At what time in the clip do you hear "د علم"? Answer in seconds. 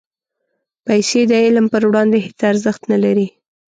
1.31-1.65